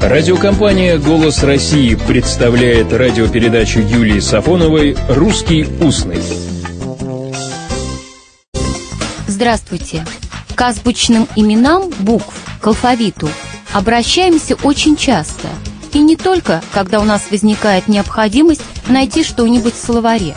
[0.00, 6.22] Радиокомпания «Голос России» представляет радиопередачу Юлии Сафоновой «Русский устный».
[9.26, 10.06] Здравствуйте.
[10.54, 13.28] К азбучным именам букв, к алфавиту,
[13.72, 15.48] обращаемся очень часто.
[15.92, 20.36] И не только, когда у нас возникает необходимость найти что-нибудь в словаре.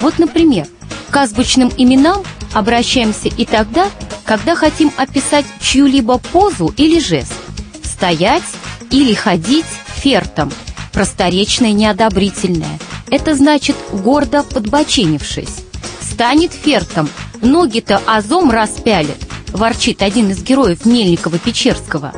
[0.00, 0.68] Вот, например,
[1.10, 2.22] к азбучным именам
[2.52, 3.88] обращаемся и тогда,
[4.24, 7.34] когда хотим описать чью-либо позу или жест.
[7.82, 8.44] Стоять
[8.90, 10.52] или ходить фертом,
[10.92, 12.78] просторечное неодобрительное.
[13.10, 15.64] Это значит гордо подбоченившись.
[16.00, 17.08] Станет фертом,
[17.40, 19.16] ноги-то азом распялит,
[19.52, 22.14] ворчит один из героев Мельникова-Печерского.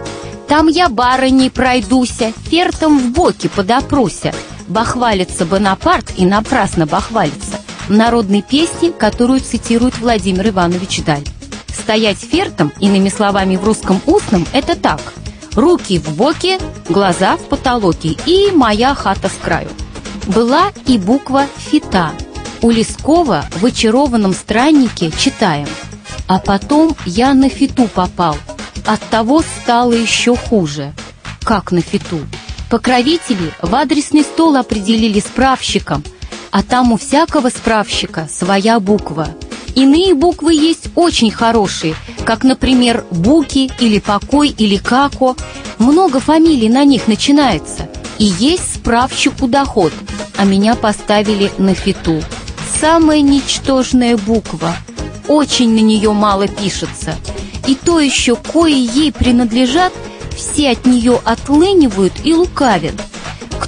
[0.48, 4.34] Там я барыней пройдуся, фертом в боки подопруся.
[4.68, 7.60] Бахвалится Бонапарт и напрасно бахвалится.
[7.88, 11.24] В народной песне, которую цитирует Владимир Иванович Даль.
[11.68, 15.00] Стоять фертом, иными словами в русском устном, это так.
[15.54, 19.68] Руки в боки, глаза в потолоке и моя хата с краю.
[20.26, 22.12] Была и буква «фита».
[22.62, 25.68] У Лескова в «Очарованном страннике» читаем
[26.26, 28.36] «А потом я на фиту попал,
[28.86, 30.94] от того стало еще хуже».
[31.44, 32.20] Как на фиту?
[32.70, 36.02] Покровители в адресный стол определили справщиком,
[36.50, 39.28] а там у всякого справщика своя буква.
[39.74, 45.36] Иные буквы есть очень хорошие, как, например, Буки или Покой или Како.
[45.78, 47.88] Много фамилий на них начинается.
[48.18, 49.92] И есть справщику доход,
[50.36, 52.22] а меня поставили на фиту.
[52.80, 54.76] Самая ничтожная буква.
[55.28, 57.14] Очень на нее мало пишется.
[57.66, 59.92] И то еще, кои ей принадлежат,
[60.36, 62.94] все от нее отлынивают и лукавят.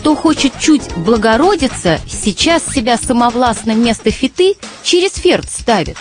[0.05, 5.97] Кто хочет чуть благородиться, сейчас себя самовластно вместо фиты через ферт ставит.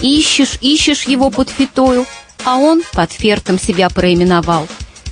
[0.00, 2.04] Ищешь, ищешь его под фитою,
[2.44, 4.66] а он под фертом себя проименовал.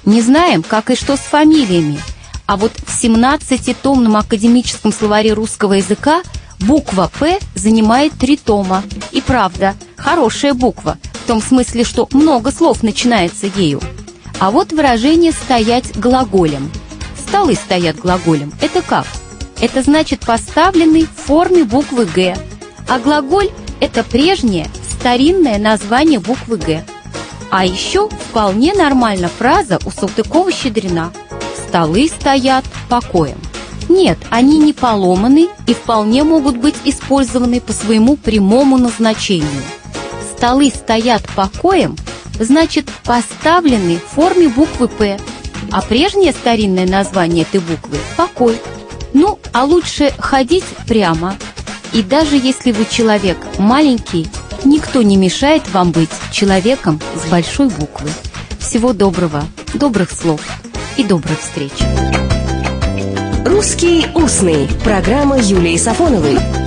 [0.04, 2.00] Не знаем, как и что с фамилиями.
[2.46, 6.22] А вот в 17-томном академическом словаре русского языка
[6.58, 8.82] буква «П» занимает три тома.
[9.12, 13.80] И правда, хорошая буква, в том смысле, что много слов начинается ею.
[14.40, 16.72] А вот выражение «стоять глаголем».
[17.32, 18.52] Столы стоят глаголем.
[18.60, 19.06] Это как?
[19.58, 22.36] Это значит поставленный в форме буквы «Г».
[22.90, 23.48] А глаголь–
[23.80, 26.84] это прежнее, старинное название буквы «Г».
[27.50, 31.10] А еще вполне нормальна фраза у Салтыкова-Щедрина
[31.56, 33.38] «Столы стоят покоем».
[33.88, 39.62] Нет, они не поломаны и вполне могут быть использованы по своему прямому назначению.
[40.36, 41.96] Столы стоят покоем
[42.38, 45.18] значит поставлены в форме буквы «П»,
[45.72, 48.60] а прежнее старинное название этой буквы– «покой».
[49.14, 51.36] Ну, а лучше ходить прямо.
[51.92, 54.26] И даже если вы человек маленький,
[54.64, 58.10] никто не мешает вам быть человеком с большой буквы.
[58.58, 59.44] Всего доброго,
[59.74, 60.40] добрых слов
[60.96, 61.72] и добрых встреч.
[63.44, 66.38] «Русский устный»– программа Юлии Сафоновой–